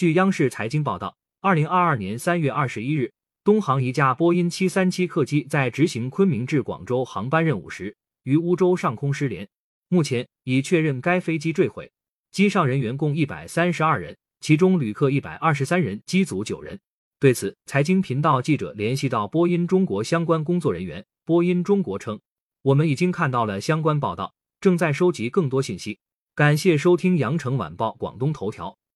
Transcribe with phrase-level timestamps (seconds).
[0.00, 3.12] 据央视财经报道，二零二二年三月二十一日，
[3.44, 9.46] 东航一架波音七三七客机在执行昆明至广州航班任务时，于乌州上空失联。
[9.88, 11.92] 目前已确认该飞机坠毁，
[12.30, 16.80] 机上人员共一百三十二人，其中旅客一百二十三人，机组九人。
[17.18, 22.18] 对此，财经频道记者联系到波音中国相关工作人员，波音中国称
[22.64, 24.32] ：“我们已经看到了相关报道，
[24.62, 25.98] 正在收集更多信息。”
[26.34, 28.78] 感谢收听羊城晚报广东头条。